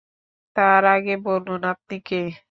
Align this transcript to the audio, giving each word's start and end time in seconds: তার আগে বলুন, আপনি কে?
তার 0.55 0.83
আগে 0.87 1.13
বলুন, 1.25 1.61
আপনি 1.65 1.95
কে? 2.01 2.17